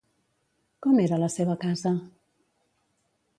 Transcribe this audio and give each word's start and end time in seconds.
Com 0.85 1.01
era 1.03 1.19
la 1.25 1.29
seva 1.33 1.57
casa? 1.67 1.93